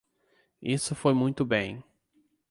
Isso 0.63 0.95
foi 0.95 1.13
muito 1.13 1.45
bem. 1.45 1.83